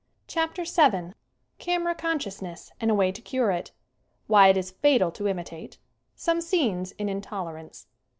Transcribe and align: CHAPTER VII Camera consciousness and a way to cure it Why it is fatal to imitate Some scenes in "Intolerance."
CHAPTER 0.27 0.63
VII 0.63 1.13
Camera 1.59 1.93
consciousness 1.93 2.71
and 2.81 2.89
a 2.89 2.95
way 2.95 3.11
to 3.11 3.21
cure 3.21 3.51
it 3.51 3.71
Why 4.25 4.47
it 4.47 4.57
is 4.57 4.71
fatal 4.71 5.11
to 5.11 5.27
imitate 5.27 5.77
Some 6.15 6.41
scenes 6.41 6.91
in 6.93 7.07
"Intolerance." 7.07 7.85